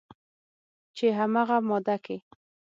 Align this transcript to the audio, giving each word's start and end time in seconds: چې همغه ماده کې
چې 0.95 1.05
همغه 1.17 1.57
ماده 1.69 1.97
کې 2.05 2.17